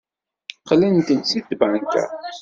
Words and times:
Qqlent-d 0.59 1.19
seg 1.31 1.43
tbanka. 1.49 2.03